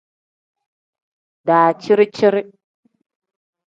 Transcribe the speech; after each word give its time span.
Daciri-ciri. 1.47 2.41